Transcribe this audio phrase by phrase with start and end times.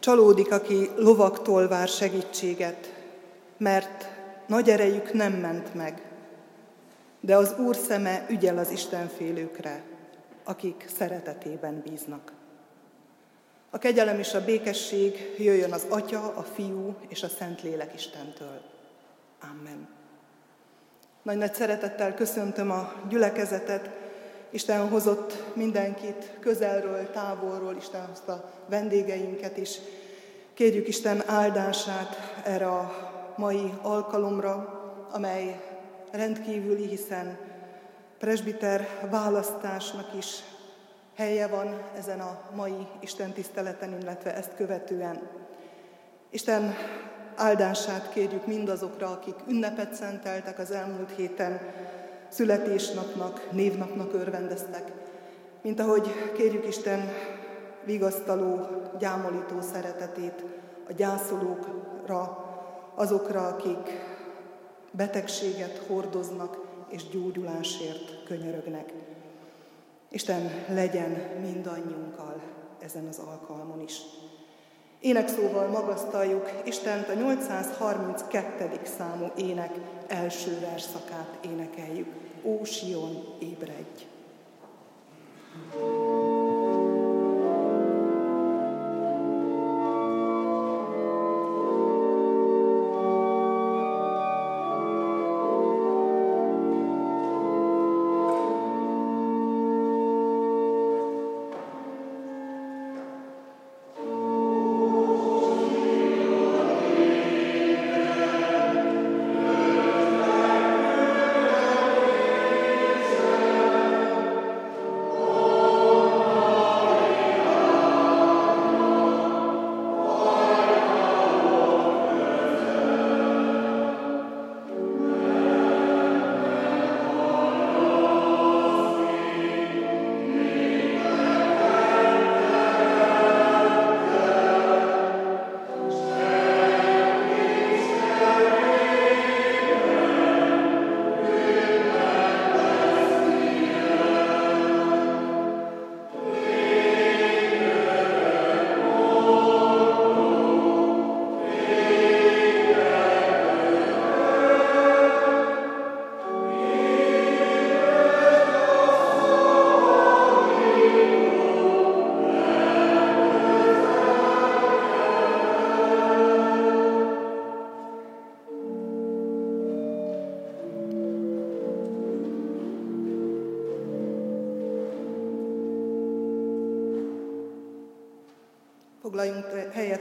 [0.00, 2.94] Csalódik, aki lovaktól vár segítséget,
[3.56, 4.08] mert
[4.46, 6.02] nagy erejük nem ment meg,
[7.20, 9.82] de az Úr szeme ügyel az Istenfélőkre,
[10.44, 12.32] akik szeretetében bíznak.
[13.70, 18.60] A kegyelem és a békesség jöjjön az Atya, a Fiú és a Szentlélek Istentől.
[19.50, 19.88] Amen.
[21.22, 23.90] Nagy-nagy szeretettel köszöntöm a gyülekezetet,
[24.50, 29.78] Isten hozott mindenkit közelről, távolról, Isten hozta a vendégeinket is.
[30.54, 32.92] Kérjük Isten áldását erre a
[33.36, 34.80] mai alkalomra,
[35.12, 35.60] amely
[36.10, 37.38] rendkívüli, hiszen
[38.18, 40.42] presbiter választásnak is
[41.16, 45.28] helye van ezen a mai Isten tiszteleten, illetve ezt követően.
[46.30, 46.74] Isten
[47.36, 51.60] áldását kérjük mindazokra, akik ünnepet szenteltek az elmúlt héten,
[52.30, 54.92] születésnapnak, névnapnak örvendeztek,
[55.62, 57.08] mint ahogy kérjük Isten
[57.84, 58.66] vigasztaló,
[58.98, 60.44] gyámolító szeretetét
[60.88, 62.44] a gyászolókra,
[62.94, 64.08] azokra, akik
[64.90, 66.58] betegséget hordoznak
[66.88, 68.92] és gyógyulásért könyörögnek.
[70.10, 71.10] Isten legyen
[71.40, 72.42] mindannyiunkkal
[72.80, 74.00] ezen az alkalmon is.
[75.00, 78.80] Énekszóval magasztaljuk Istent a 832.
[78.98, 79.70] számú ének
[80.08, 82.08] első verszakát énekeljük.
[82.42, 84.06] Ó Sion, ébredj!
[85.72, 86.19] thank you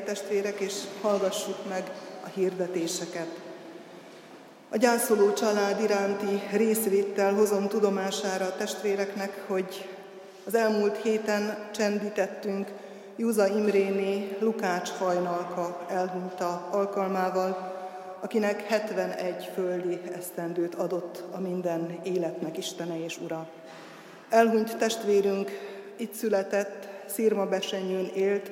[0.09, 1.91] testvérek, és hallgassuk meg
[2.23, 3.27] a hirdetéseket.
[4.69, 9.89] A gyászoló család iránti részvéttel hozom tudomására a testvéreknek, hogy
[10.45, 12.67] az elmúlt héten csendítettünk
[13.15, 17.75] Júza Imréné Lukács hajnalka elhunyta alkalmával,
[18.19, 23.47] akinek 71 földi esztendőt adott a minden életnek Istene és Ura.
[24.29, 25.49] Elhunyt testvérünk
[25.95, 28.51] itt született, Szirma Besenyőn élt,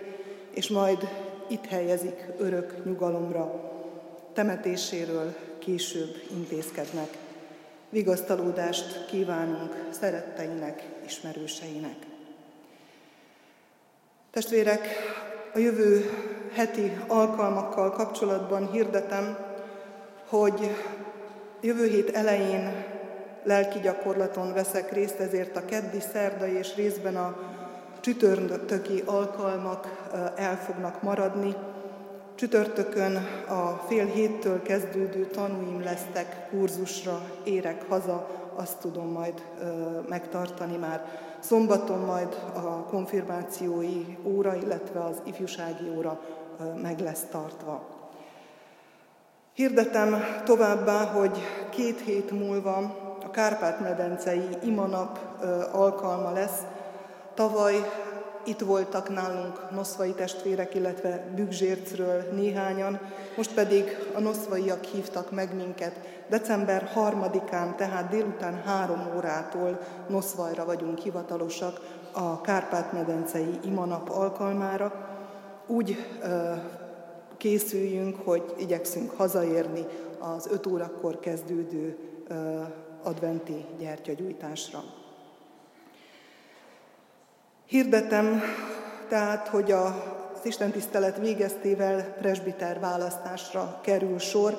[0.54, 1.08] és majd
[1.48, 3.72] itt helyezik örök nyugalomra.
[4.34, 7.18] Temetéséről később intézkednek.
[7.90, 11.96] Vigasztalódást kívánunk szeretteinek, ismerőseinek.
[14.32, 14.88] Testvérek,
[15.54, 16.10] a jövő
[16.54, 19.38] heti alkalmakkal kapcsolatban hirdetem,
[20.28, 20.76] hogy
[21.62, 22.86] jövő hét elején
[23.44, 27.57] lelki gyakorlaton veszek részt, ezért a keddi, szerdai és részben a
[28.08, 31.56] csütörtöki alkalmak el fognak maradni.
[32.36, 33.16] Csütörtökön
[33.48, 39.34] a fél héttől kezdődő tanúim lesztek, kurzusra érek haza, azt tudom majd
[40.10, 41.06] megtartani már.
[41.40, 46.20] Szombaton majd a konfirmációi óra, illetve az ifjúsági óra
[46.82, 47.88] meg lesz tartva.
[49.54, 50.16] Hirdetem
[50.46, 51.38] továbbá, hogy
[51.70, 52.76] két hét múlva
[53.26, 55.20] a Kárpát-medencei imanap
[55.72, 56.62] alkalma lesz,
[57.38, 57.76] Tavaly
[58.46, 63.00] itt voltak nálunk noszvai testvérek, illetve Bügzsércről néhányan,
[63.36, 66.00] most pedig a noszvaiak hívtak meg minket.
[66.30, 71.80] December 3-án, tehát délután három órától Noszvajra vagyunk hivatalosak
[72.12, 74.94] a Kárpát-medencei imanap alkalmára.
[75.68, 76.54] Úgy ö,
[77.38, 79.86] készüljünk, hogy igyekszünk hazaérni
[80.20, 81.98] az 5 órakor kezdődő
[82.28, 82.62] ö,
[83.04, 84.84] adventi gyertyagyújtásra.
[87.68, 88.42] Hirdetem
[89.10, 89.92] tehát, hogy az
[90.44, 94.58] Isten tisztelet végeztével presbiter választásra kerül sor.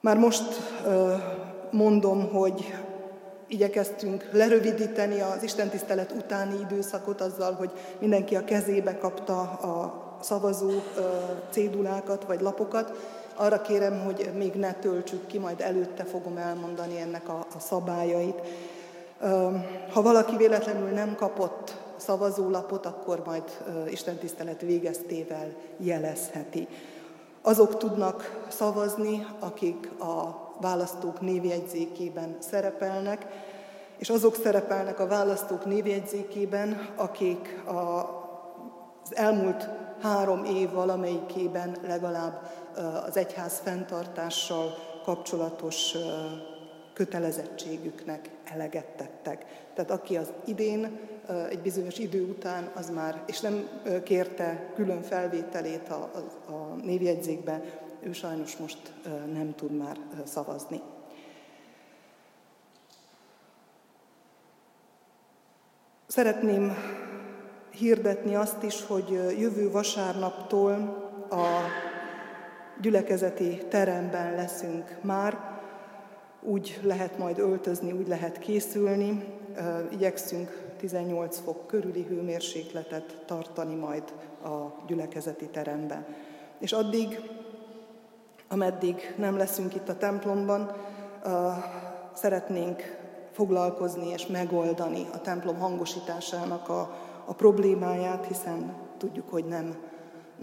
[0.00, 0.42] Már most
[1.70, 2.74] mondom, hogy
[3.46, 10.70] igyekeztünk lerövidíteni az Isten tisztelet utáni időszakot azzal, hogy mindenki a kezébe kapta a szavazó
[11.50, 12.92] cédulákat vagy lapokat.
[13.34, 18.40] Arra kérem, hogy még ne töltsük ki, majd előtte fogom elmondani ennek a, a szabályait.
[19.92, 23.42] Ha valaki véletlenül nem kapott szavazólapot, akkor majd
[23.90, 26.68] Isten tisztelet végeztével jelezheti.
[27.42, 33.26] Azok tudnak szavazni, akik a választók névjegyzékében szerepelnek,
[33.98, 37.72] és azok szerepelnek a választók névjegyzékében, akik a,
[39.02, 39.68] az elmúlt
[40.00, 42.50] három év valamelyikében legalább
[43.06, 44.74] az egyház fenntartással
[45.04, 45.96] kapcsolatos
[46.94, 49.44] kötelezettségüknek eleget tettek.
[49.74, 50.98] Tehát aki az idén
[51.48, 53.68] egy bizonyos idő után az már, és nem
[54.04, 57.62] kérte külön felvételét a, a, a névjegyzékbe,
[58.00, 58.92] ő sajnos most
[59.32, 60.80] nem tud már szavazni.
[66.06, 66.76] Szeretném
[67.70, 70.72] hirdetni azt is, hogy jövő vasárnaptól
[71.30, 71.46] a
[72.80, 75.53] gyülekezeti teremben leszünk már,
[76.44, 79.24] úgy lehet majd öltözni, úgy lehet készülni.
[79.90, 84.02] Igyekszünk 18 fok körüli hőmérsékletet tartani majd
[84.44, 86.06] a gyülekezeti teremben.
[86.58, 87.20] És addig,
[88.48, 90.70] ameddig nem leszünk itt a templomban,
[92.12, 92.82] szeretnénk
[93.32, 96.80] foglalkozni és megoldani a templom hangosításának a,
[97.24, 99.76] a problémáját, hiszen tudjuk, hogy nem,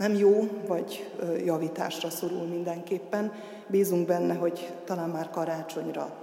[0.01, 1.12] nem jó, vagy
[1.45, 3.33] javításra szorul mindenképpen.
[3.68, 6.15] Bízunk benne, hogy talán már karácsonyra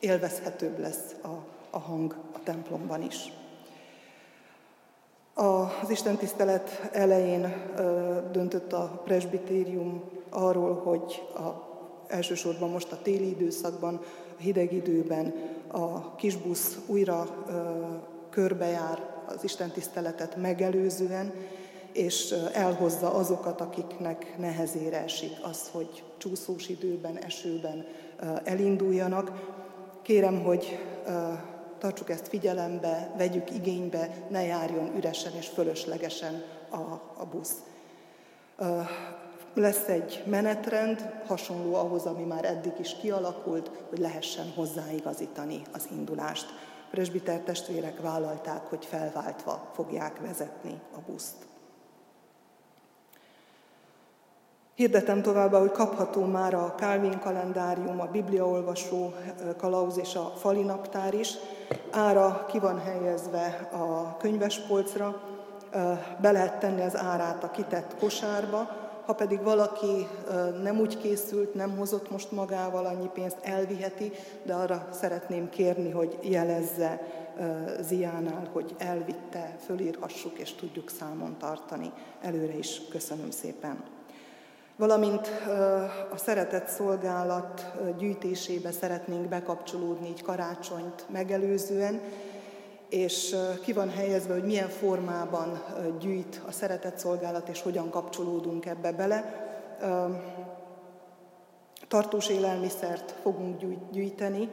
[0.00, 1.28] élvezhetőbb lesz a,
[1.70, 3.32] a hang a templomban is.
[5.34, 7.54] Az Isten tisztelet elején
[8.32, 11.40] döntött a presbitérium arról, hogy a,
[12.06, 14.00] elsősorban most a téli időszakban,
[14.38, 15.34] a hideg időben
[15.66, 17.44] a kisbusz újra
[18.30, 21.32] körbejár az Isten tiszteletet megelőzően,
[21.96, 27.86] és elhozza azokat, akiknek nehezére esik az, hogy csúszós időben, esőben
[28.44, 29.30] elinduljanak.
[30.02, 30.78] Kérem, hogy
[31.78, 36.76] tartsuk ezt figyelembe, vegyük igénybe, ne járjon üresen és fölöslegesen a,
[37.16, 37.54] a busz.
[39.54, 46.46] Lesz egy menetrend, hasonló ahhoz, ami már eddig is kialakult, hogy lehessen hozzáigazítani az indulást.
[46.90, 51.46] Presbiter testvérek vállalták, hogy felváltva fogják vezetni a buszt.
[54.76, 59.14] Hirdetem továbbá, hogy kapható már a Calvin kalendárium, a bibliaolvasó
[59.56, 61.34] kalauz és a fali naptár is.
[61.90, 65.20] Ára ki van helyezve a könyvespolcra,
[66.20, 68.68] be lehet tenni az árát a kitett kosárba,
[69.06, 70.06] ha pedig valaki
[70.62, 76.18] nem úgy készült, nem hozott most magával annyi pénzt, elviheti, de arra szeretném kérni, hogy
[76.22, 77.00] jelezze
[77.80, 81.92] Ziánál, hogy elvitte, fölírhassuk és tudjuk számon tartani.
[82.22, 83.94] Előre is köszönöm szépen
[84.76, 85.26] valamint
[86.12, 92.00] a szeretett szolgálat gyűjtésébe szeretnénk bekapcsolódni így karácsonyt megelőzően,
[92.88, 95.62] és ki van helyezve, hogy milyen formában
[96.00, 99.48] gyűjt a szeretett szolgálat, és hogyan kapcsolódunk ebbe bele.
[101.88, 104.48] Tartós élelmiszert fogunk gyűjteni,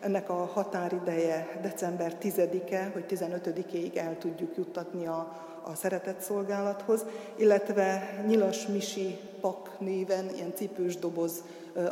[0.00, 5.32] ennek a határideje december 10-e, hogy 15-ig el tudjuk juttatni a,
[5.64, 7.04] a szeretett szolgálathoz,
[7.36, 11.42] illetve Nyilas Misi Pak néven ilyen cipős doboz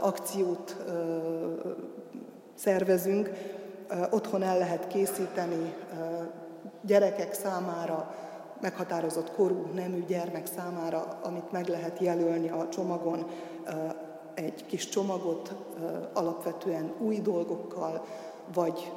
[0.01, 0.77] akciót
[2.55, 3.31] szervezünk.
[4.11, 5.75] Otthon el lehet készíteni
[6.81, 8.15] gyerekek számára,
[8.61, 13.27] meghatározott korú nemű gyermek számára, amit meg lehet jelölni a csomagon,
[14.35, 15.55] egy kis csomagot
[16.13, 18.05] alapvetően új dolgokkal,
[18.55, 18.93] vagy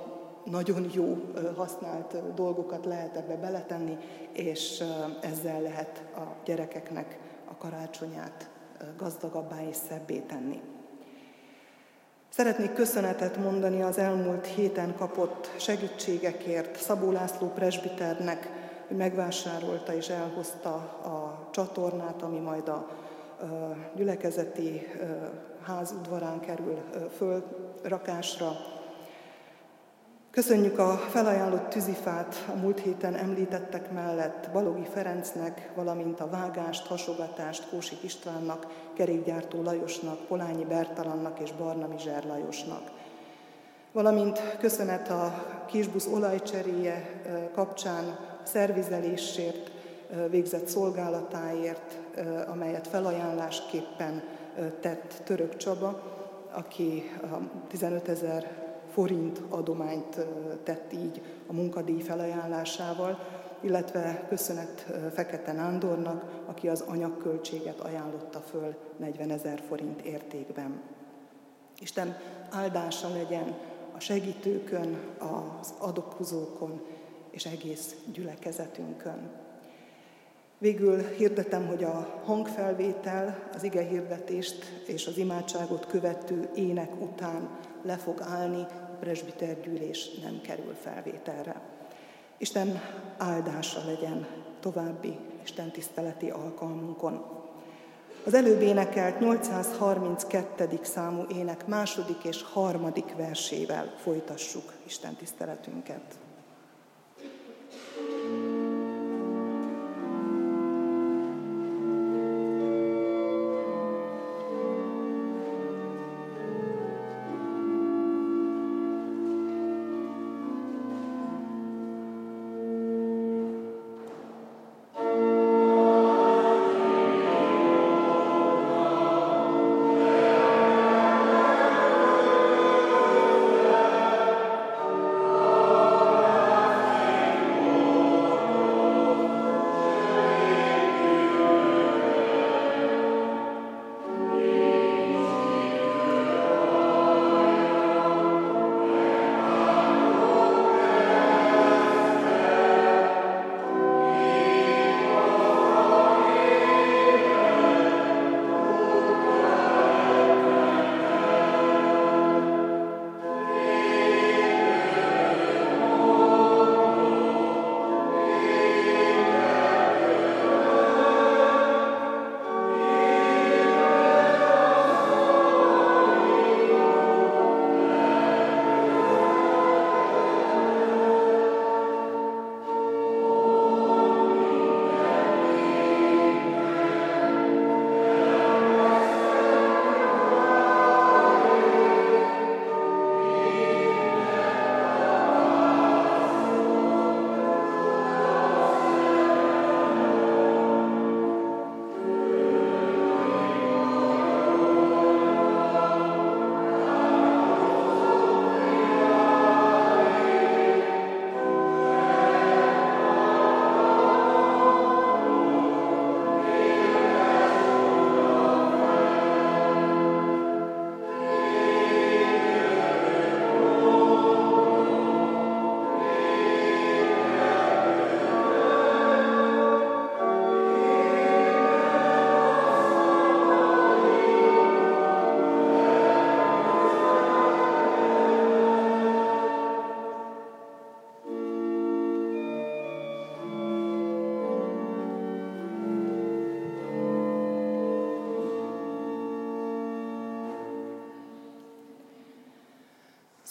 [0.45, 1.17] nagyon jó
[1.55, 3.97] használt dolgokat lehet ebbe beletenni,
[4.31, 4.83] és
[5.21, 8.49] ezzel lehet a gyerekeknek a karácsonyát
[8.97, 10.61] gazdagabbá és szebbé tenni.
[12.29, 18.49] Szeretnék köszönetet mondani az elmúlt héten kapott segítségekért Szabó László presbiternek,
[18.87, 20.73] hogy megvásárolta és elhozta
[21.03, 22.87] a csatornát, ami majd a
[23.95, 24.87] gyülekezeti
[25.61, 26.83] ház udvarán kerül
[27.17, 28.51] fölrakásra.
[30.33, 37.69] Köszönjük a felajánlott tűzifát a múlt héten említettek mellett Balogi Ferencnek, valamint a vágást, hasogatást
[37.69, 42.91] Kósik Istvánnak, kerékgyártó Lajosnak, Polányi Bertalannak és Barna Mizser Lajosnak.
[43.91, 47.21] Valamint köszönet a kisbusz olajcseréje
[47.53, 49.71] kapcsán szervizelésért
[50.29, 51.99] végzett szolgálatáért,
[52.47, 54.23] amelyet felajánlásképpen
[54.81, 56.01] tett Török Csaba,
[56.51, 57.11] aki
[57.67, 58.62] 15 ezer
[58.93, 60.25] forint adományt
[60.63, 63.19] tett így a munkadíj felajánlásával,
[63.61, 70.81] illetve köszönet Fekete Nándornak, aki az anyagköltséget ajánlotta föl 40 ezer forint értékben.
[71.79, 72.17] Isten
[72.49, 73.55] áldása legyen
[73.95, 76.81] a segítőkön, az adokozókon
[77.29, 79.31] és egész gyülekezetünkön.
[80.57, 87.49] Végül hirdetem, hogy a hangfelvétel, az ige hirdetést és az imádságot követő ének után
[87.81, 88.65] le fog állni,
[89.03, 91.61] a presbitergyűlés nem kerül felvételre.
[92.37, 92.81] Isten
[93.17, 94.27] áldása legyen
[94.59, 97.25] további Isten tiszteleti alkalmunkon.
[98.25, 100.79] Az előbb énekelt 832.
[100.81, 106.22] számú ének második és harmadik versével folytassuk Isten tiszteletünket.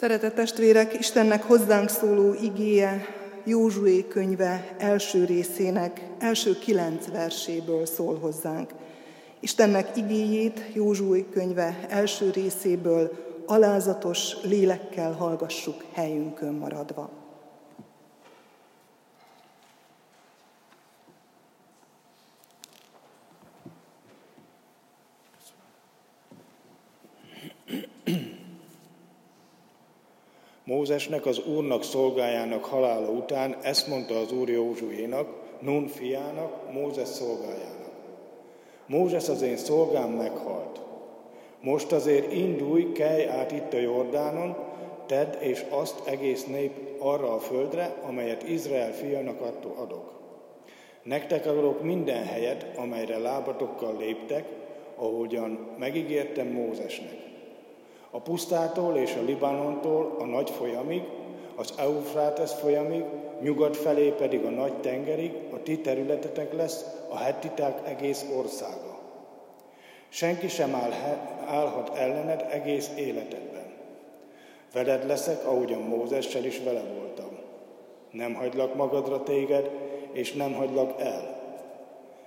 [0.02, 3.06] Szeretett testvérek, Istennek hozzánk szóló igéje
[3.44, 8.70] Józsué könyve első részének első kilenc verséből szól hozzánk.
[9.40, 13.10] Istennek igéjét Józsué könyve első részéből
[13.46, 17.21] alázatos lélekkel hallgassuk helyünkön maradva.
[30.92, 35.28] Mózesnek, az Úrnak szolgájának halála után ezt mondta az Úr Józsuénak,
[35.60, 37.90] Nun fiának, Mózes szolgájának.
[38.86, 40.80] Mózes az én szolgám meghalt.
[41.60, 44.56] Most azért indulj, kelj át itt a Jordánon,
[45.06, 49.40] tedd és azt egész nép arra a földre, amelyet Izrael fiának
[49.76, 50.12] adok.
[51.02, 54.44] Nektek adok minden helyet, amelyre lábatokkal léptek,
[54.96, 57.31] ahogyan megígértem Mózesnek
[58.14, 61.02] a pusztától és a Libanontól a nagy folyamig,
[61.56, 63.04] az Eufrátesz folyamig,
[63.40, 68.98] nyugat felé pedig a nagy tengerig, a ti területetek lesz, a hettiták egész országa.
[70.08, 70.92] Senki sem áll,
[71.46, 73.72] állhat ellened egész életedben.
[74.72, 77.38] Veled leszek, ahogyan Mózessel is vele voltam.
[78.10, 79.70] Nem hagylak magadra téged,
[80.12, 81.40] és nem hagylak el.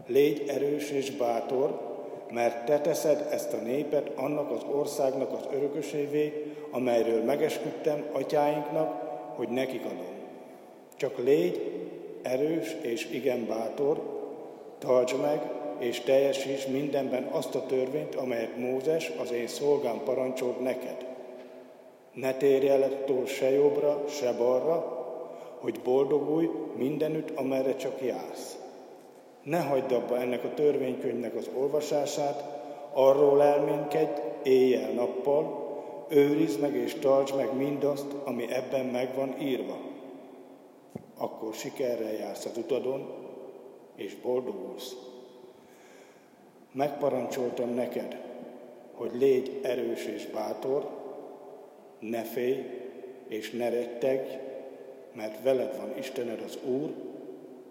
[0.07, 1.94] Légy erős és bátor,
[2.31, 9.03] mert te teszed ezt a népet annak az országnak az örökösévé, amelyről megesküdtem atyáinknak,
[9.35, 10.13] hogy nekik adom.
[10.95, 11.71] Csak légy
[12.21, 14.01] erős és igen bátor,
[14.79, 15.41] tartsd meg
[15.79, 21.05] és teljesíts mindenben azt a törvényt, amelyet Mózes, az én szolgám parancsolt neked.
[22.13, 25.03] Ne térj el ettől se jobbra, se balra,
[25.59, 28.57] hogy boldogulj mindenütt, amerre csak jársz.
[29.45, 32.43] Ne hagyd abba ennek a törvénykönyvnek az olvasását,
[32.93, 35.65] arról elménykedj éjjel-nappal,
[36.09, 39.77] őrizd meg és tartsd meg mindazt, ami ebben meg van írva.
[41.17, 43.13] Akkor sikerrel jársz az utadon,
[43.95, 44.95] és boldogulsz.
[46.71, 48.17] Megparancsoltam neked,
[48.93, 50.89] hogy légy erős és bátor,
[51.99, 52.65] ne félj
[53.27, 54.29] és ne rettegj,
[55.13, 56.93] mert veled van Istened az Úr,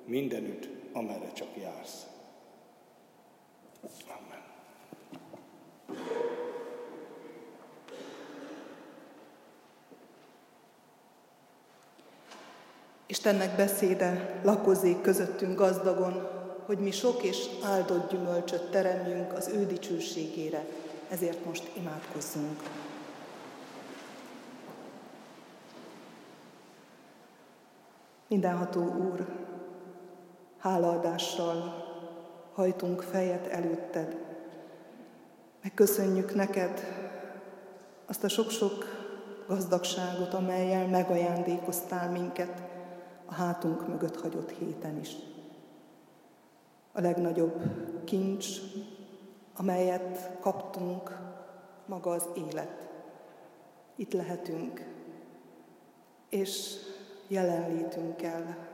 [0.04, 2.06] mindenütt, amerre csak jársz.
[4.06, 4.42] Amen.
[13.06, 16.28] Istennek beszéde lakozik közöttünk gazdagon,
[16.66, 20.64] hogy mi sok és áldott gyümölcsöt teremjünk az ő dicsőségére,
[21.08, 22.62] ezért most imádkozzunk.
[28.28, 29.43] Mindenható Úr,
[30.64, 31.84] hálaadással
[32.52, 34.16] hajtunk fejet előtted.
[35.62, 36.80] Megköszönjük neked
[38.06, 38.84] azt a sok-sok
[39.46, 42.62] gazdagságot, amelyel megajándékoztál minket
[43.26, 45.16] a hátunk mögött hagyott héten is.
[46.92, 47.62] A legnagyobb
[48.04, 48.48] kincs,
[49.56, 51.18] amelyet kaptunk,
[51.86, 52.82] maga az élet.
[53.96, 54.84] Itt lehetünk,
[56.28, 56.76] és
[57.28, 58.72] jelenlétünkkel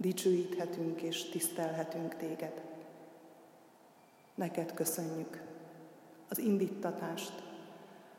[0.00, 2.60] dicsőíthetünk és tisztelhetünk téged.
[4.34, 5.42] Neked köszönjük
[6.28, 7.42] az indítatást,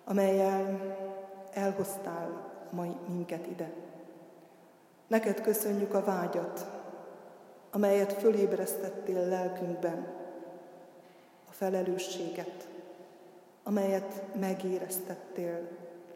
[0.04, 0.80] amelyel
[1.54, 3.74] elhoztál mai minket ide.
[5.08, 6.66] Neked köszönjük a vágyat,
[7.72, 10.08] amelyet fölébresztettél lelkünkben,
[11.50, 12.68] a felelősséget,
[13.64, 15.68] amelyet megéreztettél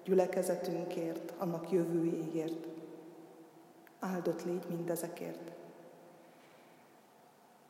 [0.04, 2.75] gyülekezetünkért, annak jövőjéért.
[4.14, 5.52] Áldott légy mindezekért.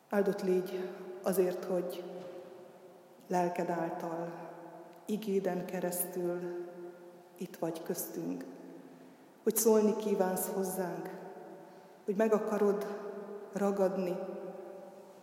[0.09, 0.89] Áldott légy
[1.23, 2.03] azért, hogy
[3.27, 4.31] lelked által,
[5.05, 6.65] igéden keresztül
[7.37, 8.45] itt vagy köztünk,
[9.43, 11.09] hogy szólni kívánsz hozzánk,
[12.05, 12.87] hogy meg akarod
[13.53, 14.15] ragadni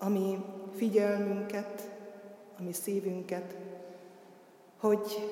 [0.03, 1.90] ami figyelmünket,
[2.59, 3.57] ami szívünket,
[4.81, 5.31] hogy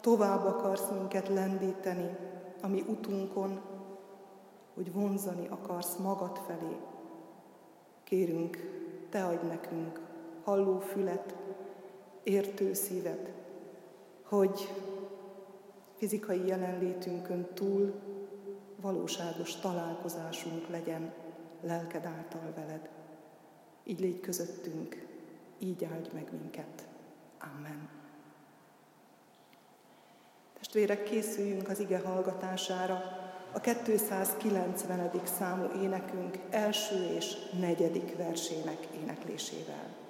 [0.00, 2.16] tovább akarsz minket lendíteni,
[2.60, 3.60] ami utunkon,
[4.74, 6.76] hogy vonzani akarsz magad felé.
[8.04, 8.58] Kérünk,
[9.10, 10.00] te adj nekünk
[10.44, 11.34] halló fület,
[12.22, 13.32] értő szívet,
[14.22, 14.72] hogy
[15.96, 17.92] fizikai jelenlétünkön túl
[18.80, 21.12] valóságos találkozásunk legyen
[21.60, 22.88] lelked által veled.
[23.84, 25.06] Így légy közöttünk,
[25.58, 26.86] így áldj meg minket.
[27.56, 27.88] Amen.
[30.58, 33.23] Testvérek, készüljünk az ige hallgatására
[33.54, 35.10] a 290.
[35.38, 40.03] számú énekünk első és negyedik versének éneklésével.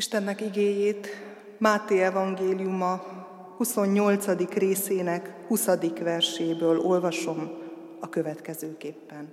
[0.00, 1.08] Istennek igéjét
[1.58, 3.02] Máté evangéliuma
[3.56, 4.52] 28.
[4.54, 5.66] részének 20.
[6.02, 7.50] verséből olvasom
[7.98, 9.32] a következőképpen.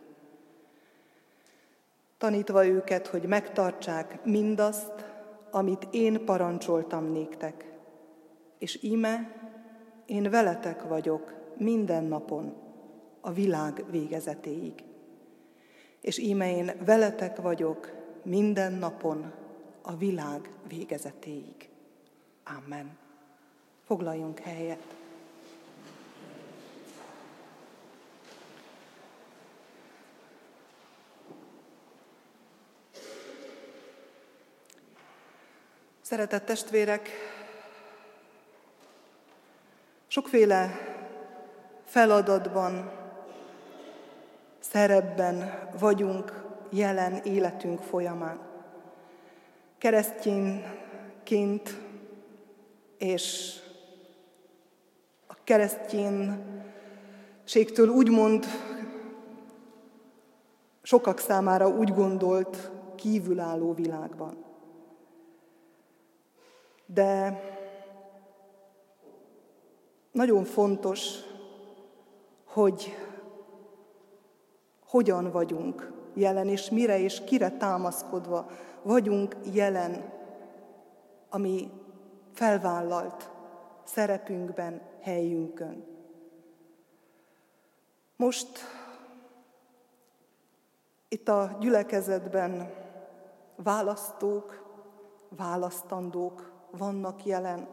[2.17, 5.05] Tanítva őket, hogy megtartsák mindazt,
[5.51, 7.71] amit én parancsoltam néktek,
[8.57, 9.31] és íme
[10.05, 12.53] én veletek vagyok minden napon,
[13.21, 14.83] a világ végezetéig.
[16.01, 17.91] És íme én veletek vagyok
[18.23, 19.45] minden napon,
[19.87, 21.69] a világ végezetéig.
[22.43, 22.97] Amen.
[23.85, 24.95] Foglaljunk helyet.
[36.01, 37.09] Szeretett testvérek,
[40.07, 40.71] sokféle
[41.85, 42.91] feladatban,
[44.59, 48.46] szerepben vagyunk jelen életünk folyamán.
[49.77, 51.81] Keresztényként
[52.97, 53.55] és
[55.27, 58.45] a kereszténységtől úgymond
[60.81, 64.45] sokak számára úgy gondolt kívülálló világban.
[66.85, 67.41] De
[70.11, 71.01] nagyon fontos,
[72.45, 72.95] hogy
[74.85, 78.49] hogyan vagyunk jelen, és mire és kire támaszkodva
[78.87, 80.13] vagyunk jelen,
[81.29, 81.71] ami
[82.33, 83.29] felvállalt
[83.83, 85.85] szerepünkben, helyünkön.
[88.15, 88.59] Most
[91.07, 92.73] itt a gyülekezetben
[93.55, 94.65] választók,
[95.29, 97.67] választandók vannak jelen,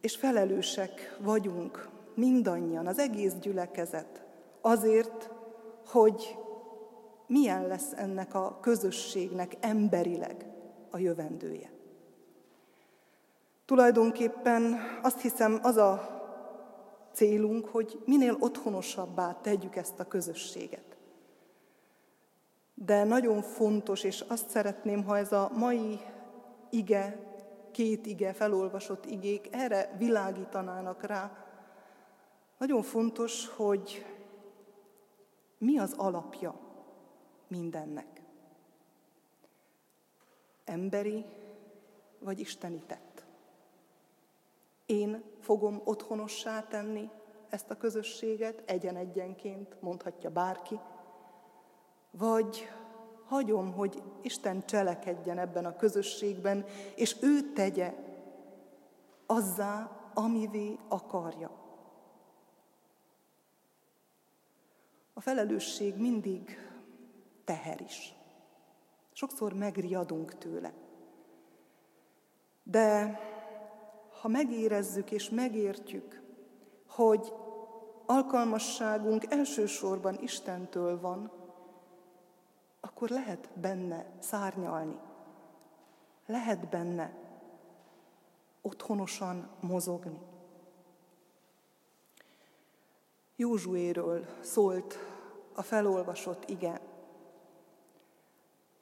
[0.00, 4.24] és felelősek vagyunk mindannyian, az egész gyülekezet
[4.60, 5.30] azért,
[5.86, 6.38] hogy
[7.28, 10.46] milyen lesz ennek a közösségnek emberileg
[10.90, 11.70] a jövendője.
[13.64, 16.16] Tulajdonképpen azt hiszem az a
[17.12, 20.96] célunk, hogy minél otthonosabbá tegyük ezt a közösséget.
[22.74, 26.00] De nagyon fontos, és azt szeretném, ha ez a mai
[26.70, 27.26] ige,
[27.72, 31.46] két ige, felolvasott igék erre világítanának rá,
[32.58, 34.06] nagyon fontos, hogy
[35.58, 36.67] mi az alapja
[37.48, 38.22] mindennek.
[40.64, 41.24] Emberi
[42.18, 43.24] vagy isteni tett.
[44.86, 47.10] Én fogom otthonossá tenni
[47.48, 50.80] ezt a közösséget, egyen-egyenként, mondhatja bárki,
[52.10, 52.68] vagy
[53.24, 57.94] hagyom, hogy Isten cselekedjen ebben a közösségben, és ő tegye
[59.26, 61.50] azzá, amivé akarja.
[65.12, 66.67] A felelősség mindig
[67.48, 68.14] teher is.
[69.12, 70.72] Sokszor megriadunk tőle.
[72.62, 73.20] De
[74.20, 76.22] ha megérezzük és megértjük,
[76.86, 77.32] hogy
[78.06, 81.32] alkalmasságunk elsősorban Istentől van,
[82.80, 84.98] akkor lehet benne szárnyalni.
[86.26, 87.14] Lehet benne
[88.62, 90.18] otthonosan mozogni.
[93.36, 94.98] Józsuéről szólt
[95.54, 96.87] a felolvasott ige.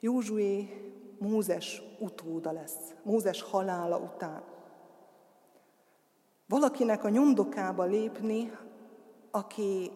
[0.01, 0.85] Józsué
[1.19, 4.43] Mózes utóda lesz, Mózes halála után.
[6.49, 8.53] Valakinek a nyomdokába lépni,
[9.31, 9.91] aki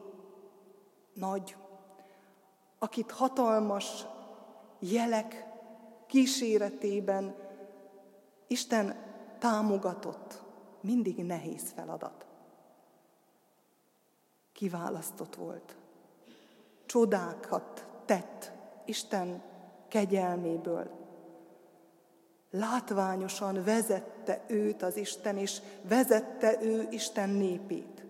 [1.14, 1.56] nagy,
[2.78, 4.06] akit hatalmas
[4.78, 5.46] jelek
[6.06, 7.34] kíséretében
[8.46, 8.96] Isten
[9.38, 10.42] támogatott,
[10.80, 12.26] mindig nehéz feladat.
[14.52, 15.76] Kiválasztott volt.
[16.86, 18.52] Csodákat tett
[18.84, 19.42] Isten
[19.90, 20.90] kegyelméből.
[22.50, 28.04] Látványosan vezette őt az Isten, és vezette ő Isten népét.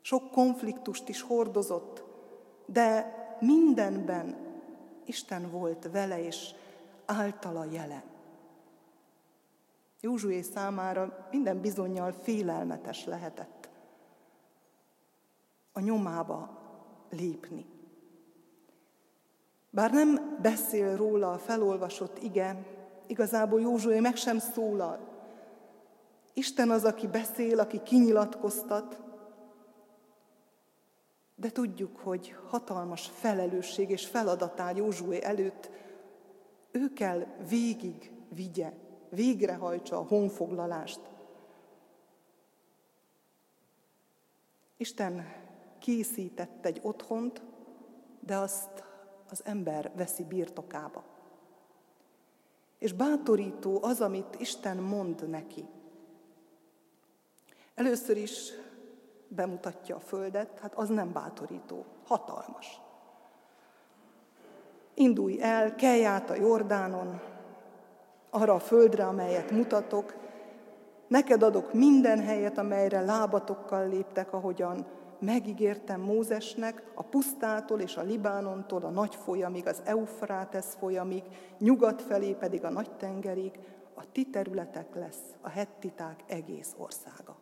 [0.00, 2.04] Sok konfliktust is hordozott,
[2.66, 4.36] de mindenben
[5.04, 6.54] Isten volt vele, és
[7.04, 8.02] általa jelen.
[10.00, 13.68] Józsué számára minden bizonyal félelmetes lehetett
[15.72, 16.58] a nyomába
[17.10, 17.75] lépni.
[19.76, 22.66] Bár nem beszél róla a felolvasott ige,
[23.06, 24.98] igazából Józsué meg sem szólal.
[26.32, 29.00] Isten az, aki beszél, aki kinyilatkoztat,
[31.34, 35.70] de tudjuk, hogy hatalmas felelősség és feladat áll Józsué előtt.
[36.70, 38.72] Ő kell végig vigye,
[39.08, 41.00] végrehajtsa a honfoglalást.
[44.76, 45.26] Isten
[45.78, 47.42] készített egy otthont,
[48.20, 48.85] de azt
[49.30, 51.04] az ember veszi birtokába.
[52.78, 55.68] És bátorító az, amit Isten mond neki.
[57.74, 58.52] Először is
[59.28, 62.80] bemutatja a földet, hát az nem bátorító, hatalmas.
[64.94, 67.20] Indulj el, kelj át a Jordánon,
[68.30, 70.14] arra a földre, amelyet mutatok,
[71.08, 74.86] neked adok minden helyet, amelyre lábatokkal léptek, ahogyan
[75.18, 81.22] megígértem Mózesnek, a pusztától és a Libánontól a nagy folyamig, az Eufrátesz folyamig,
[81.58, 83.58] nyugat felé pedig a nagy tengerig,
[83.94, 87.36] a ti területek lesz a hettiták egész országa.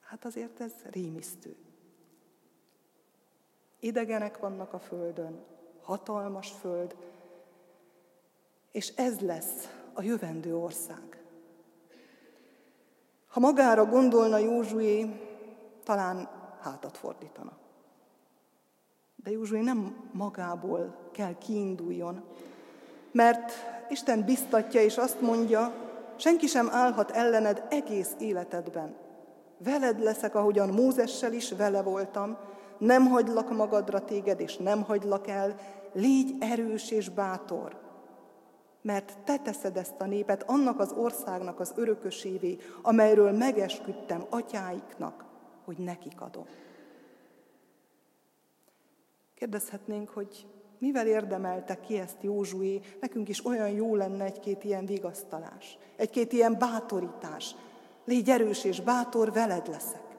[0.00, 1.56] Hát azért ez rémisztő.
[3.80, 5.44] Idegenek vannak a földön,
[5.82, 6.96] hatalmas föld,
[8.72, 11.25] és ez lesz a jövendő ország.
[13.36, 15.20] Ha magára gondolna Józsué,
[15.84, 16.28] talán
[16.60, 17.52] hátat fordítana.
[19.16, 22.24] De Józsué nem magából kell kiinduljon,
[23.12, 23.52] mert
[23.88, 25.72] Isten biztatja és azt mondja,
[26.16, 28.96] senki sem állhat ellened egész életedben.
[29.58, 32.36] Veled leszek, ahogyan Mózessel is vele voltam,
[32.78, 35.54] nem hagylak magadra téged, és nem hagylak el,
[35.92, 37.85] légy erős és bátor,
[38.86, 45.24] mert te teszed ezt a népet annak az országnak az örökösévé, amelyről megesküdtem atyáiknak,
[45.64, 46.46] hogy nekik adom.
[49.34, 50.46] Kérdezhetnénk, hogy
[50.78, 56.58] mivel érdemelte ki ezt Józsué, nekünk is olyan jó lenne egy-két ilyen vigasztalás, egy-két ilyen
[56.58, 57.54] bátorítás.
[58.04, 60.16] Légy erős és bátor, veled leszek.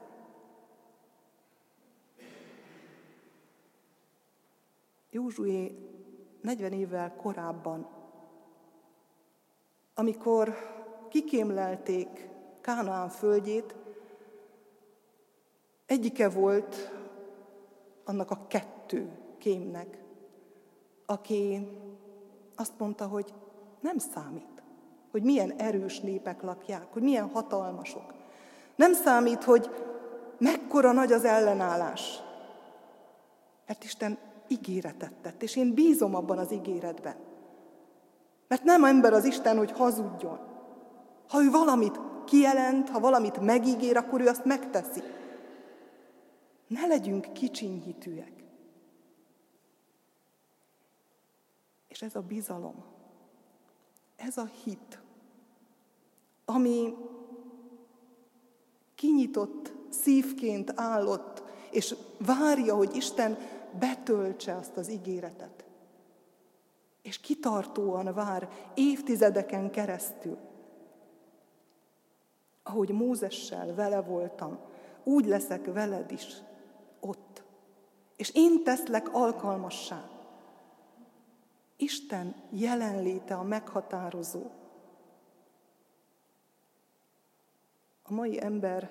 [5.10, 5.78] Józsué
[6.42, 7.97] 40 évvel korábban,
[9.98, 10.56] amikor
[11.08, 12.28] kikémlelték
[12.60, 13.74] Kánaán földjét,
[15.86, 16.92] egyike volt
[18.04, 19.98] annak a kettő kémnek,
[21.06, 21.68] aki
[22.56, 23.34] azt mondta, hogy
[23.80, 24.62] nem számít,
[25.10, 28.14] hogy milyen erős népek lakják, hogy milyen hatalmasok.
[28.76, 29.70] Nem számít, hogy
[30.38, 32.18] mekkora nagy az ellenállás.
[33.66, 37.27] Mert Isten ígéretet tett, és én bízom abban az ígéretben.
[38.48, 40.38] Mert nem ember az Isten, hogy hazudjon.
[41.28, 45.02] Ha ő valamit kijelent, ha valamit megígér, akkor ő azt megteszi.
[46.66, 48.32] Ne legyünk kicsinyhitűek.
[51.88, 52.84] És ez a bizalom,
[54.16, 55.00] ez a hit,
[56.44, 56.94] ami
[58.94, 63.38] kinyitott szívként állott, és várja, hogy Isten
[63.78, 65.57] betöltse azt az ígéretet.
[67.08, 70.38] És kitartóan vár évtizedeken keresztül.
[72.62, 74.58] Ahogy Mózessel vele voltam,
[75.04, 76.26] úgy leszek veled is
[77.00, 77.42] ott.
[78.16, 80.10] És én teszlek alkalmassá.
[81.76, 84.50] Isten jelenléte a meghatározó.
[88.02, 88.90] A mai ember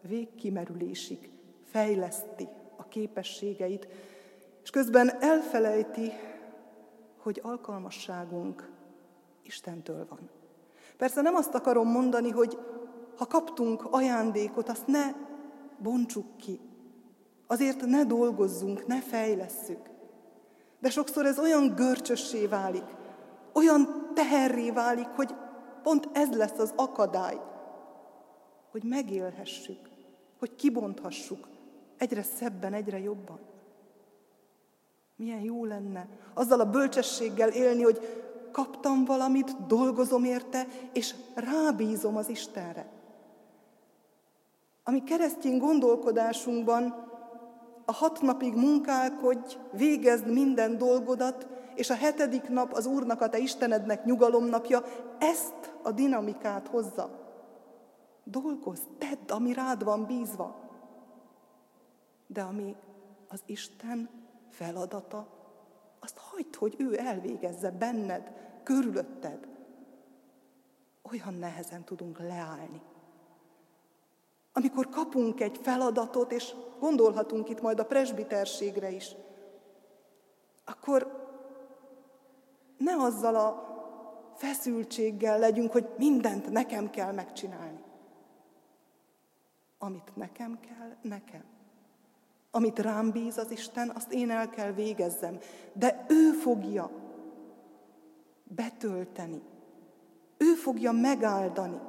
[0.00, 1.30] végkimerülésig
[1.64, 3.88] fejleszti a képességeit,
[4.62, 6.12] és közben elfelejti,
[7.24, 8.70] hogy alkalmasságunk
[9.42, 10.30] Istentől van.
[10.96, 12.58] Persze nem azt akarom mondani, hogy
[13.16, 15.12] ha kaptunk ajándékot, azt ne
[15.78, 16.60] bontsuk ki.
[17.46, 19.90] Azért ne dolgozzunk, ne fejlesszük.
[20.78, 22.84] De sokszor ez olyan görcsössé válik,
[23.52, 25.34] olyan teherré válik, hogy
[25.82, 27.40] pont ez lesz az akadály,
[28.70, 29.88] hogy megélhessük,
[30.38, 31.48] hogy kibonthassuk
[31.96, 33.53] egyre szebben, egyre jobban.
[35.16, 38.00] Milyen jó lenne azzal a bölcsességgel élni, hogy
[38.52, 42.92] kaptam valamit, dolgozom érte, és rábízom az Istenre.
[44.84, 47.12] Ami keresztény gondolkodásunkban
[47.84, 53.38] a hat napig munkálkodj, végezd minden dolgodat, és a hetedik nap az Úrnak, a te
[53.38, 54.82] Istenednek nyugalomnapja,
[55.18, 57.10] ezt a dinamikát hozza.
[58.24, 60.56] Dolgozz, tedd, ami rád van bízva.
[62.26, 62.76] De ami
[63.28, 64.23] az Isten
[64.56, 65.26] feladata,
[66.00, 69.48] azt hagyd, hogy ő elvégezze benned, körülötted.
[71.02, 72.82] Olyan nehezen tudunk leállni.
[74.52, 79.14] Amikor kapunk egy feladatot, és gondolhatunk itt majd a presbiterségre is,
[80.64, 81.22] akkor
[82.78, 83.72] ne azzal a
[84.34, 87.82] feszültséggel legyünk, hogy mindent nekem kell megcsinálni.
[89.78, 91.53] Amit nekem kell, nekem.
[92.54, 95.38] Amit rám bíz az Isten, azt én el kell végezzem.
[95.72, 96.90] De ő fogja
[98.44, 99.42] betölteni.
[100.36, 101.80] Ő fogja megáldani.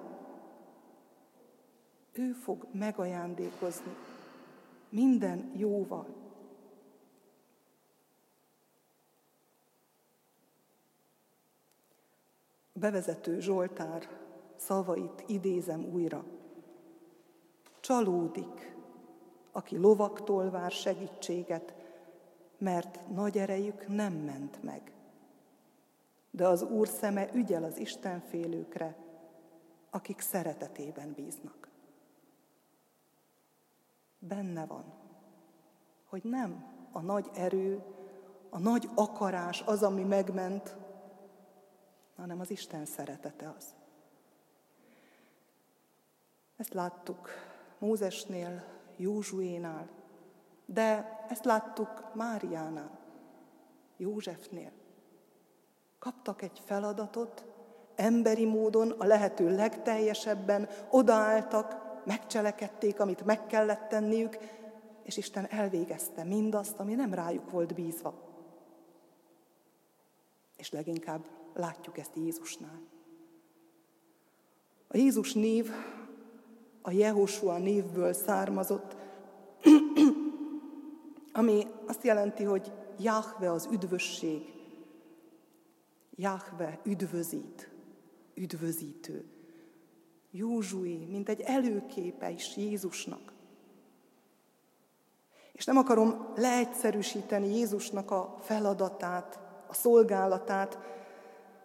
[2.14, 3.96] Ő fog megajándékozni
[4.90, 6.08] minden jóval.
[12.74, 14.08] Bevezető Zsoltár
[14.56, 16.24] szavait idézem újra.
[17.80, 18.75] Csalódik,
[19.56, 21.76] aki lovaktól vár segítséget,
[22.58, 24.92] mert nagy erejük nem ment meg.
[26.32, 28.96] De az Úr szeme ügyel az Istenfélőkre,
[29.90, 31.70] akik szeretetében bíznak.
[34.20, 34.94] Benne van,
[36.06, 37.84] hogy nem a nagy erő,
[38.50, 40.78] a nagy akarás az, ami megment,
[42.16, 43.76] hanem az Isten szeretete az.
[46.58, 47.30] Ezt láttuk
[47.80, 49.90] Mózesnél, Józsuénál,
[50.66, 53.00] de ezt láttuk Máriánál,
[53.98, 54.72] Józsefnél.
[56.00, 57.46] Kaptak egy feladatot,
[57.96, 64.38] emberi módon, a lehető legteljesebben odaálltak, megcselekedték, amit meg kellett tenniük,
[65.04, 68.14] és Isten elvégezte mindazt, ami nem rájuk volt bízva.
[70.58, 72.82] És leginkább látjuk ezt Jézusnál.
[74.88, 75.72] A Jézus név
[76.88, 78.96] a Jehosua névből származott,
[81.34, 84.54] ami azt jelenti, hogy Jahve az üdvösség.
[86.16, 87.70] Jahve üdvözít,
[88.34, 89.26] üdvözítő.
[90.32, 93.34] Józsué, mint egy előképe is Jézusnak.
[95.52, 100.80] És nem akarom leegyszerűsíteni Jézusnak a feladatát, a szolgálatát,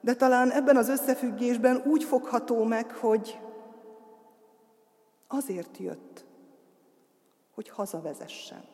[0.01, 3.39] de talán ebben az összefüggésben úgy fogható meg, hogy
[5.33, 6.25] azért jött,
[7.55, 8.65] hogy hazavezessen.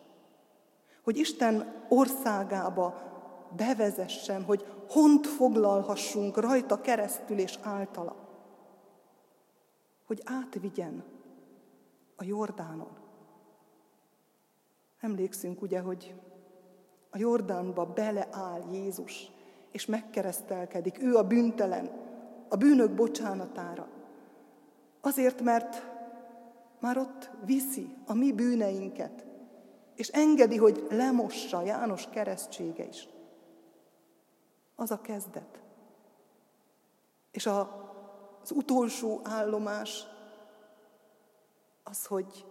[1.03, 3.15] Hogy Isten országába
[3.57, 8.17] bevezessen, hogy hont foglalhassunk rajta keresztül és általa.
[10.07, 11.05] Hogy átvigyen
[12.17, 12.97] a Jordánon.
[15.01, 16.15] Emlékszünk ugye, hogy
[17.11, 19.31] a Jordánba beleáll Jézus,
[19.71, 21.03] és megkeresztelkedik.
[21.03, 21.91] Ő a bűntelen,
[22.49, 23.89] a bűnök bocsánatára.
[25.01, 25.96] Azért, mert
[26.81, 29.27] már ott viszi a mi bűneinket,
[29.95, 33.09] és engedi, hogy lemossa János keresztsége is.
[34.75, 35.63] Az a kezdet.
[37.31, 37.61] És a,
[38.43, 40.07] az utolsó állomás
[41.83, 42.47] az, hogy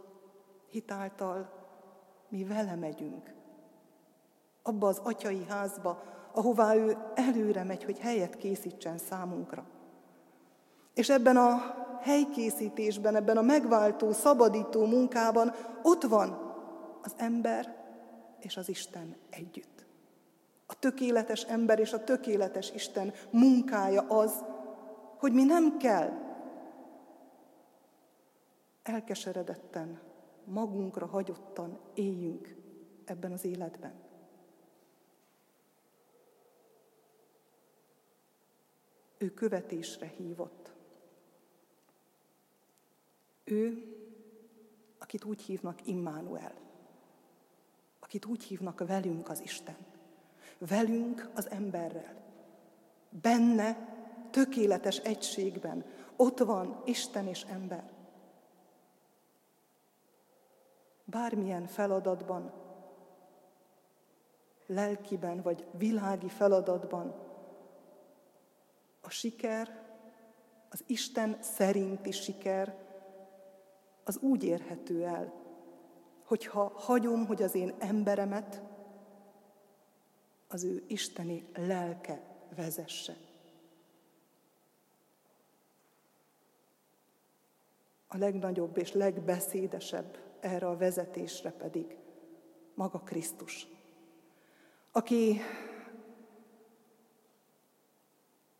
[0.69, 1.49] hitáltal
[2.29, 3.33] mi vele megyünk.
[4.63, 9.65] Abba az atyai házba, ahová ő előre megy, hogy helyet készítsen számunkra.
[10.95, 15.53] És ebben a helykészítésben, ebben a megváltó, szabadító munkában
[15.83, 16.29] ott van
[17.01, 17.75] az ember
[18.39, 19.85] és az Isten együtt.
[20.65, 24.43] A tökéletes ember és a tökéletes Isten munkája az,
[25.17, 26.09] hogy mi nem kell
[28.83, 29.99] elkeseredetten,
[30.43, 32.55] magunkra hagyottan éljünk
[33.05, 33.93] ebben az életben.
[39.17, 40.74] Ő követésre hívott.
[43.45, 43.95] Ő,
[44.97, 46.53] akit úgy hívnak Immanuel,
[47.99, 49.77] akit úgy hívnak velünk az Isten,
[50.57, 52.23] velünk az emberrel.
[53.09, 53.93] Benne,
[54.31, 57.91] tökéletes egységben, ott van Isten és ember.
[61.03, 62.53] Bármilyen feladatban,
[64.65, 67.15] lelkiben vagy világi feladatban
[69.01, 69.83] a siker,
[70.69, 72.84] az Isten szerinti siker
[74.05, 75.33] az úgy érhető el,
[76.23, 78.61] hogyha hagyom, hogy az én emberemet
[80.47, 82.21] az ő isteni lelke
[82.55, 83.15] vezesse.
[88.07, 91.97] A legnagyobb és legbeszédesebb erre a vezetésre pedig
[92.73, 93.67] maga Krisztus,
[94.91, 95.39] aki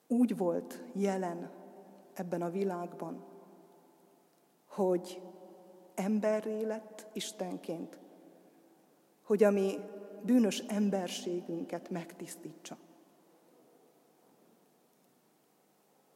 [0.08, 1.52] úgy volt jelen
[2.14, 3.24] ebben a világban,
[4.66, 5.22] hogy
[5.96, 7.98] emberré lett Istenként,
[9.24, 9.80] hogy a mi
[10.22, 12.78] bűnös emberségünket megtisztítsa.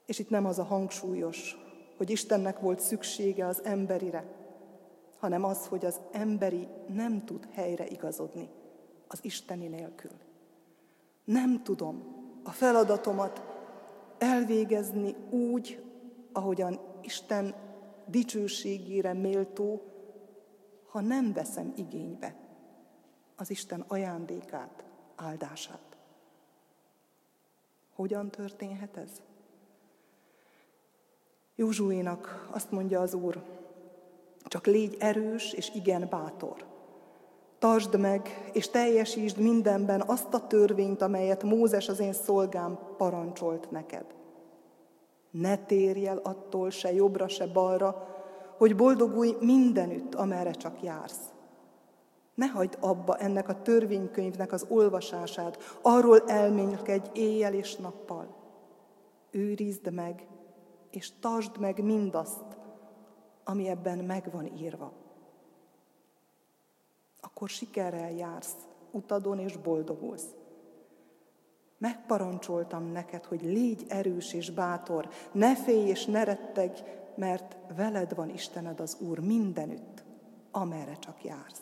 [0.06, 1.58] És itt nem az a hangsúlyos,
[1.98, 4.38] hogy Istennek volt szüksége az emberire,
[5.18, 8.50] hanem az, hogy az emberi nem tud helyre igazodni
[9.08, 10.12] az Isteni nélkül.
[11.24, 13.44] Nem tudom a feladatomat
[14.18, 15.84] elvégezni úgy,
[16.32, 17.56] ahogyan Isten
[18.10, 19.82] dicsőségére méltó,
[20.86, 22.36] ha nem veszem igénybe
[23.36, 24.84] az Isten ajándékát,
[25.16, 25.98] áldását.
[27.96, 29.22] Hogyan történhet ez?
[31.56, 33.44] Józsuénak azt mondja az Úr,
[34.46, 36.66] csak légy erős és igen bátor.
[37.60, 44.19] Tartsd meg, és teljesítsd mindenben azt a törvényt, amelyet Mózes az én szolgám parancsolt neked.
[45.32, 48.08] Ne térj el attól se jobbra, se balra,
[48.58, 51.34] hogy boldogulj mindenütt, amerre csak jársz.
[52.34, 58.36] Ne hagyd abba ennek a törvénykönyvnek az olvasását, arról elménykedj éjjel és nappal.
[59.32, 60.28] Őrizd meg,
[60.90, 62.58] és tartsd meg mindazt,
[63.44, 64.92] ami ebben meg van írva.
[67.22, 68.56] Akkor sikerrel jársz
[68.92, 70.36] utadon és boldogulsz.
[71.80, 76.72] Megparancsoltam neked, hogy légy erős és bátor, ne félj és ne retteg,
[77.16, 80.04] mert veled van Istened az Úr mindenütt,
[80.52, 81.62] amerre csak jársz.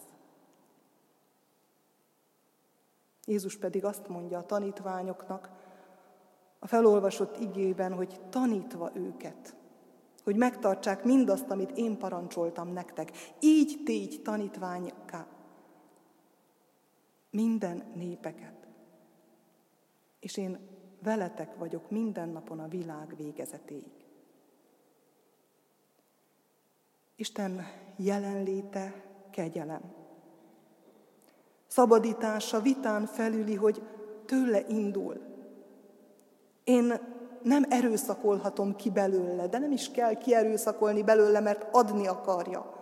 [3.26, 5.50] Jézus pedig azt mondja a tanítványoknak
[6.60, 9.56] a felolvasott igében, hogy tanítva őket,
[10.24, 13.12] hogy megtartsák mindazt, amit én parancsoltam nektek.
[13.40, 15.28] Így tégy tanítványokká
[17.30, 18.57] minden népeket.
[20.28, 20.60] És én
[21.04, 23.92] veletek vagyok minden napon a világ végezetéig.
[27.16, 27.66] Isten
[27.96, 28.94] jelenléte
[29.32, 29.82] kegyelem.
[31.68, 33.82] Szabadítása vitán felüli, hogy
[34.26, 35.22] tőle indul.
[36.64, 36.94] Én
[37.44, 42.74] nem erőszakolhatom ki belőle, de nem is kell kierőszakolni belőle, mert adni akarja.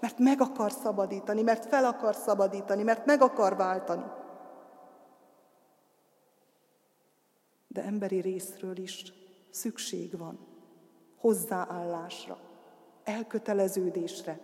[0.00, 4.04] Mert meg akar szabadítani, mert fel akar szabadítani, mert meg akar váltani.
[7.72, 9.12] De emberi részről is
[9.50, 10.38] szükség van
[11.16, 12.38] hozzáállásra,
[13.04, 14.40] elköteleződésre.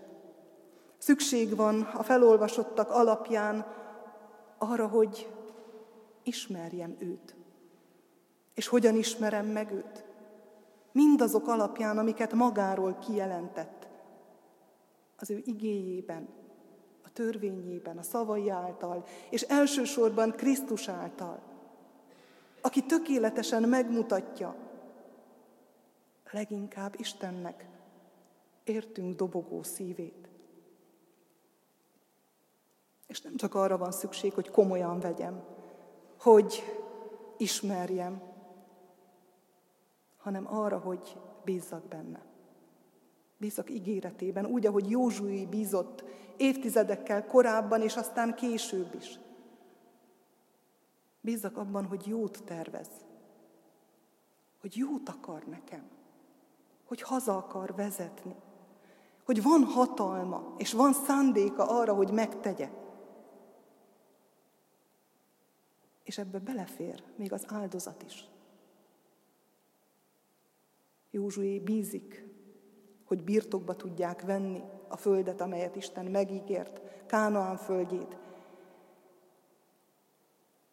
[0.98, 3.66] Szükség van a felolvasottak alapján
[4.58, 5.32] arra, hogy
[6.22, 7.36] ismerjem őt.
[8.54, 10.04] És hogyan ismerem meg őt?
[10.92, 13.88] Mindazok alapján, amiket magáról kijelentett
[15.16, 16.28] az ő igéjében,
[17.04, 21.47] a törvényében, a szavai által, és elsősorban Krisztus által,
[22.60, 24.56] aki tökéletesen megmutatja,
[26.30, 27.68] leginkább Istennek
[28.64, 30.28] értünk dobogó szívét.
[33.06, 35.44] És nem csak arra van szükség, hogy komolyan vegyem,
[36.18, 36.62] hogy
[37.36, 38.22] ismerjem,
[40.16, 42.20] hanem arra, hogy bízzak benne.
[43.36, 46.04] Bízok ígéretében, úgy, ahogy Józsué bízott
[46.36, 49.18] évtizedekkel korábban, és aztán később is.
[51.28, 52.88] Bízzak abban, hogy jót tervez,
[54.60, 55.88] hogy jót akar nekem,
[56.84, 58.36] hogy haza akar vezetni,
[59.24, 62.70] hogy van hatalma, és van szándéka arra, hogy megtegye.
[66.02, 68.28] És ebbe belefér még az áldozat is.
[71.10, 72.28] Józsué bízik
[73.04, 78.18] hogy birtokba tudják venni a földet, amelyet Isten megígért, Kánaán földjét.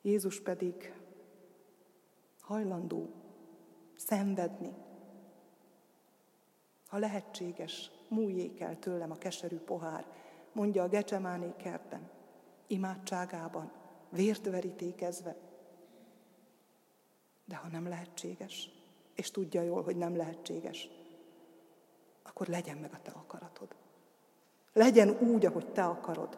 [0.06, 0.94] Jézus pedig
[2.42, 3.10] hajlandó
[3.96, 4.74] szenvedni.
[6.88, 10.06] Ha lehetséges, múljék el tőlem a keserű pohár,
[10.52, 12.10] mondja a Gecsemáné kertben,
[12.68, 13.72] imádságában,
[14.10, 15.36] vért verítékezve.
[17.46, 18.70] De ha nem lehetséges,
[19.16, 20.90] és tudja jól, hogy nem lehetséges,
[22.24, 23.76] akkor legyen meg a te akaratod.
[24.74, 26.38] Legyen úgy, ahogy te akarod.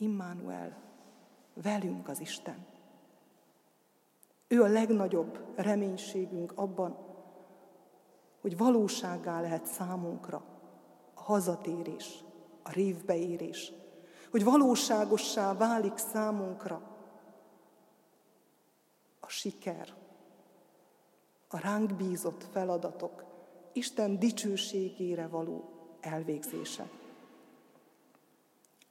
[0.00, 0.76] Immanuel,
[1.54, 2.66] velünk az Isten.
[4.48, 6.96] Ő a legnagyobb reménységünk abban,
[8.40, 10.42] hogy valóságá lehet számunkra
[11.14, 12.24] a hazatérés,
[12.62, 13.72] a révbeérés,
[14.30, 16.96] hogy valóságossá válik számunkra
[19.20, 19.94] a siker,
[21.48, 23.24] a ránk bízott feladatok
[23.72, 25.70] Isten dicsőségére való
[26.00, 26.88] elvégzése.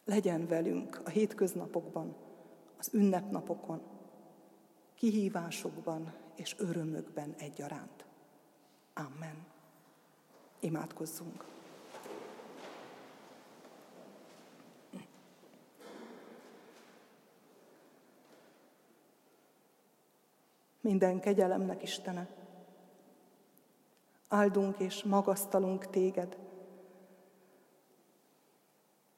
[0.08, 2.16] Legyen velünk a hétköznapokban,
[2.78, 3.82] az ünnepnapokon,
[4.96, 8.06] kihívásokban és örömökben egyaránt.
[8.94, 9.46] Amen.
[10.60, 11.46] Imádkozzunk.
[20.82, 22.28] Minden kegyelemnek Istene,
[24.28, 26.38] áldunk és magasztalunk téged,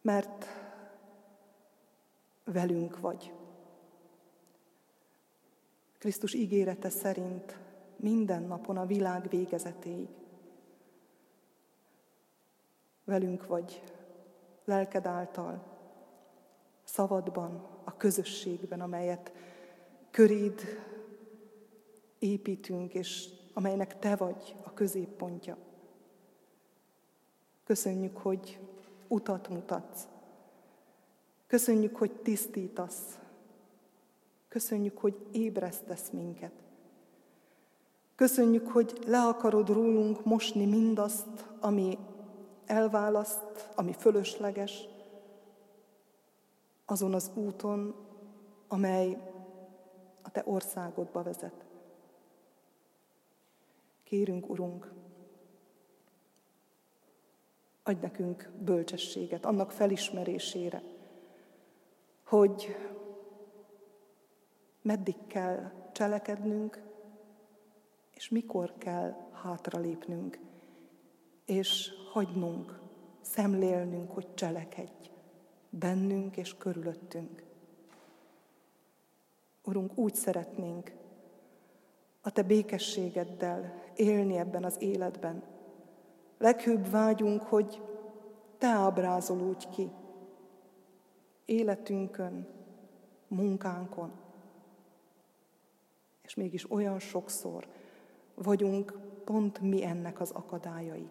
[0.01, 0.58] mert
[2.51, 3.33] velünk vagy.
[5.97, 7.57] Krisztus ígérete szerint
[7.95, 10.07] minden napon a világ végezetéig.
[13.03, 13.83] Velünk vagy
[14.65, 15.63] lelked által,
[16.83, 19.31] szavadban, a közösségben, amelyet
[20.11, 20.61] köréd
[22.19, 25.57] építünk, és amelynek Te vagy a középpontja.
[27.63, 28.59] Köszönjük, hogy
[29.07, 30.07] utat mutatsz.
[31.49, 33.19] Köszönjük, hogy tisztítasz.
[34.47, 36.51] Köszönjük, hogy ébresztesz minket.
[38.15, 41.97] Köszönjük, hogy le akarod rólunk mosni mindazt, ami
[42.65, 44.87] elválaszt, ami fölösleges,
[46.85, 47.95] azon az úton,
[48.67, 49.17] amely
[50.21, 51.65] a te országodba vezet.
[54.03, 54.91] Kérünk, Urunk,
[57.83, 60.97] adj nekünk bölcsességet annak felismerésére,
[62.29, 62.75] hogy
[64.81, 66.81] meddig kell cselekednünk,
[68.11, 70.39] és mikor kell hátralépnünk,
[71.45, 72.79] és hagynunk,
[73.21, 75.11] szemlélnünk, hogy cselekedj
[75.69, 77.43] bennünk és körülöttünk.
[79.63, 80.91] Urunk, úgy szeretnénk
[82.21, 85.43] a Te békességeddel élni ebben az életben.
[86.37, 87.81] Leghőbb vágyunk, hogy
[88.57, 89.91] Te ábrázolódj ki
[91.49, 92.47] életünkön,
[93.27, 94.11] munkánkon.
[96.21, 97.67] És mégis olyan sokszor
[98.33, 101.09] vagyunk pont mi ennek az akadályai.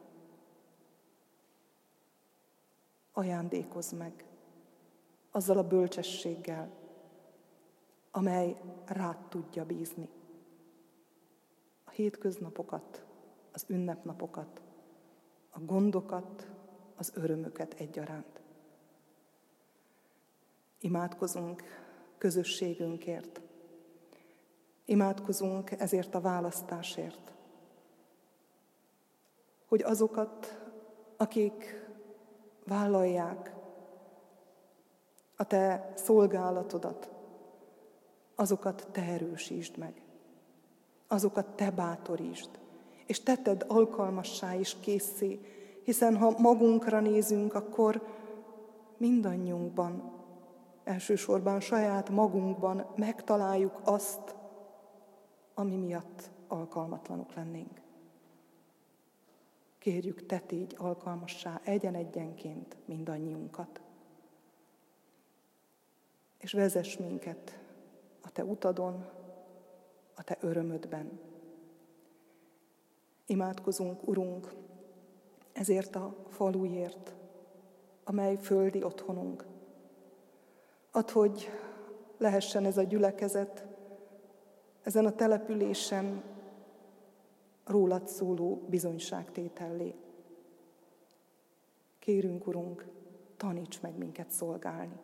[3.12, 4.24] Ajándékozz meg
[5.30, 6.70] azzal a bölcsességgel,
[8.10, 10.08] amely rád tudja bízni.
[11.84, 13.04] A hétköznapokat,
[13.52, 14.62] az ünnepnapokat,
[15.50, 16.50] a gondokat,
[16.96, 18.37] az örömöket egyaránt.
[20.80, 21.62] Imádkozunk
[22.18, 23.40] közösségünkért.
[24.84, 27.32] Imádkozunk ezért a választásért.
[29.68, 30.62] Hogy azokat,
[31.16, 31.86] akik
[32.66, 33.54] vállalják
[35.36, 37.10] a te szolgálatodat,
[38.34, 40.02] azokat te erősítsd meg,
[41.06, 42.50] azokat te bátorítsd,
[43.06, 45.40] és te tedd alkalmassá is készé,
[45.84, 48.06] hiszen ha magunkra nézünk, akkor
[48.96, 50.17] mindannyiunkban,
[50.88, 54.34] elsősorban saját magunkban megtaláljuk azt,
[55.54, 57.80] ami miatt alkalmatlanok lennénk.
[59.78, 63.80] Kérjük, te tégy alkalmassá egyen-egyenként mindannyiunkat.
[66.38, 67.58] És vezess minket
[68.22, 69.06] a te utadon,
[70.14, 71.20] a te örömödben.
[73.26, 74.54] Imádkozunk, Urunk,
[75.52, 77.14] ezért a falujért,
[78.04, 79.47] amely földi otthonunk.
[80.90, 81.50] Add, hogy
[82.18, 83.66] lehessen ez a gyülekezet
[84.82, 86.22] ezen a településen
[87.64, 89.94] rólad szóló bizonyságtétellé.
[91.98, 92.86] Kérünk, Urunk,
[93.36, 95.00] taníts meg minket szolgálni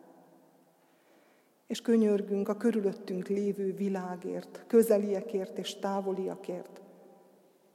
[1.67, 6.81] és könyörgünk a körülöttünk lévő világért, közeliekért és távoliakért,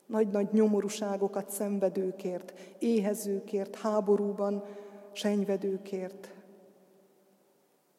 [0.07, 4.65] nagy-nagy nyomorúságokat szenvedőkért, éhezőkért, háborúban
[5.13, 6.35] senyvedőkért.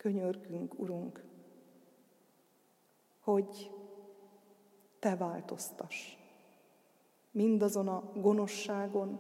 [0.02, 1.24] Könyörgünk, Urunk,
[3.20, 3.72] hogy
[5.00, 6.18] Te változtass
[7.32, 9.20] mindazon a gonoszságon,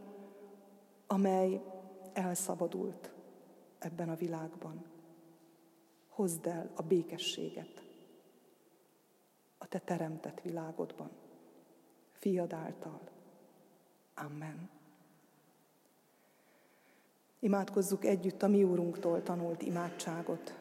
[1.08, 1.62] amely
[2.14, 3.12] elszabadult
[3.80, 4.86] ebben a világban
[6.08, 7.84] hozd el a békességet
[9.58, 11.10] a te teremtett világodban.
[12.12, 13.00] Fiad által.
[14.16, 14.70] Amen.
[17.40, 20.61] Imádkozzuk együtt a mi Úrunktól tanult imádságot.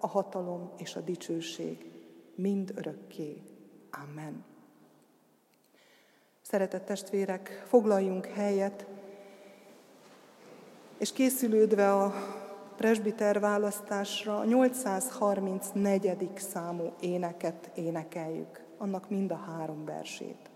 [0.00, 1.90] a hatalom és a dicsőség
[2.34, 3.42] mind örökké.
[3.90, 4.44] Amen.
[6.42, 8.86] Szeretett testvérek, foglaljunk helyet,
[10.98, 12.12] és készülődve a
[12.76, 16.30] presbiter választásra a 834.
[16.34, 20.49] számú éneket énekeljük, annak mind a három versét.